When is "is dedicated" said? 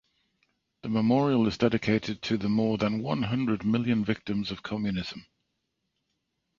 1.45-2.23